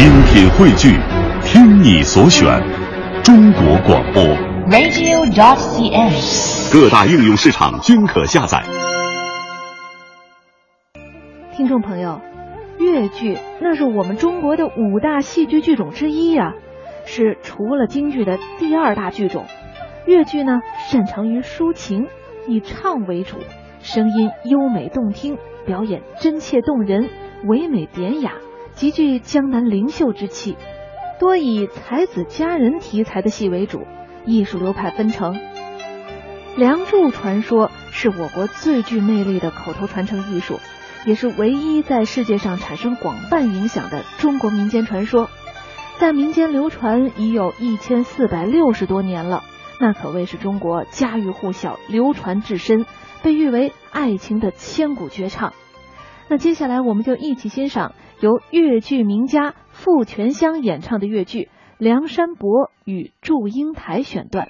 [0.00, 0.98] 精品汇聚，
[1.44, 2.58] 听你所选，
[3.22, 4.22] 中国广播。
[4.70, 6.72] radio.cn。
[6.72, 8.62] 各大应用市场均可下载。
[11.52, 12.18] 听众朋友，
[12.78, 16.54] 越剧那是我们中国的五大戏剧剧种之一呀、
[17.04, 19.44] 是除了京剧的第二大剧种。
[20.06, 22.06] 越剧呢，擅长于抒情，
[22.48, 23.36] 以唱为主，
[23.82, 25.36] 声音优美动听，
[25.66, 27.10] 表演真切动人，
[27.44, 28.32] 唯美典雅，
[28.74, 30.56] 极具江南灵秀之气。
[31.18, 33.86] 多以才子佳人题材的戏为主，
[34.24, 35.34] 艺术流派纷呈。
[36.56, 40.58] 《梁祝》传说是我国最具魅力的口头传承艺术，
[41.04, 45.28] 也是唯一在世界上产生广泛影响的中国民间传说，
[45.98, 49.44] 在民间流传已有一千四百六十多年了。
[49.78, 52.86] 那可谓是中国家喻户晓、流传至深，
[53.22, 55.52] 被誉为爱情的千古绝唱。
[56.28, 61.44] 那接下来我们就一起欣赏由越剧名家傅全香演唱的越剧
[61.78, 64.48] 《梁山伯与祝英台》选段。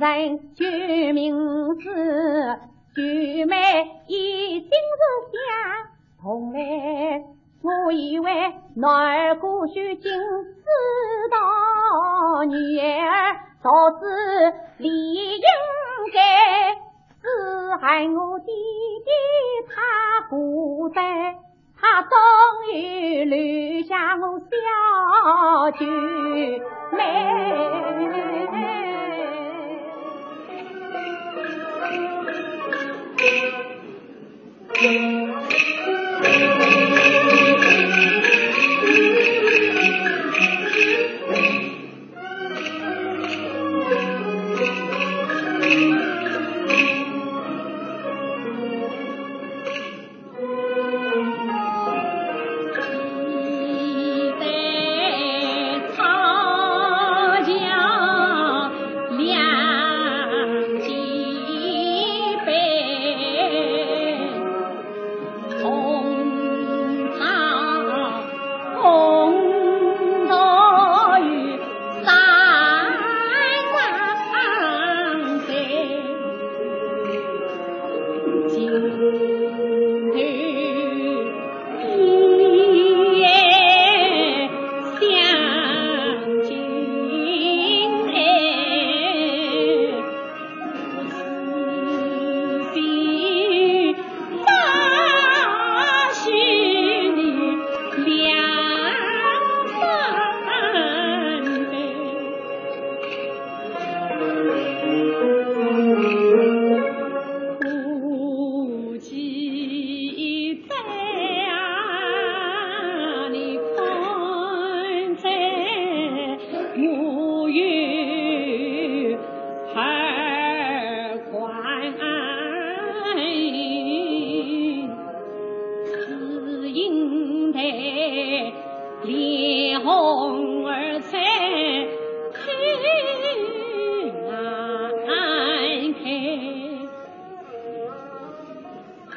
[0.00, 0.64] 人救
[1.12, 1.84] 名字，
[2.94, 4.72] 菊妹一心是
[5.30, 5.38] 想。
[6.22, 7.22] 同来，
[7.62, 8.30] 我以为
[8.76, 10.10] 男儿姑须尽知
[11.30, 14.06] 道，女儿早知
[14.78, 14.88] 理
[15.36, 15.42] 应
[16.14, 16.76] 该，
[17.20, 17.28] 只
[17.82, 18.46] 害我弟
[19.04, 19.10] 弟
[19.68, 21.34] 他孤单，
[21.78, 22.08] 他终
[22.72, 25.84] 于留下我小舅
[26.96, 26.96] 妹。
[34.82, 37.49] 一代长江两几杯，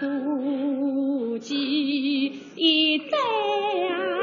[0.03, 4.22] 夫妻一再。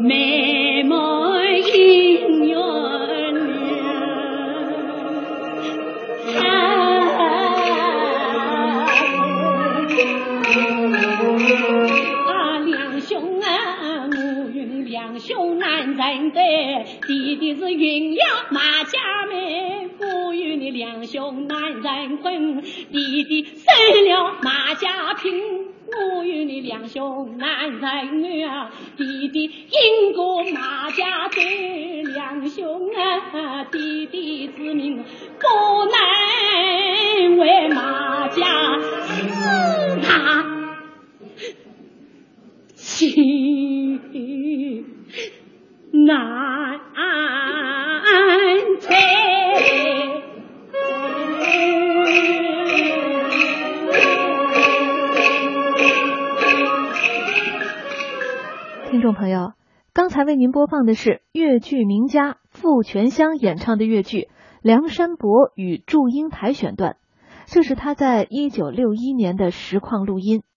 [0.00, 0.55] मैं
[15.06, 16.40] 两兄难认得，
[17.06, 25.76] 弟弟是云阳马家妹，我与你两兄难认婚，弟弟生了马家聘。
[25.86, 35.04] 我与你两兄难认女啊，弟弟因过马家对，两兄啊，弟弟之命
[35.38, 35.84] 不
[37.28, 40.42] 能为马家死他
[42.96, 44.00] 情
[45.92, 46.80] 难
[58.88, 59.52] 听众朋友，
[59.92, 64.20] 刚才为您播放的是越剧名家傅全香演唱的越剧
[64.62, 66.96] 《梁山伯与祝英台》选段，
[67.44, 70.44] 这是他在一九六一年的实况录音。